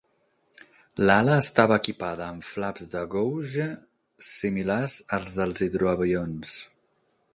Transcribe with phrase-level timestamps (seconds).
[1.09, 3.69] L'ala estava equipada amb flaps de Gouge
[4.31, 6.57] similars als dels hidroavions.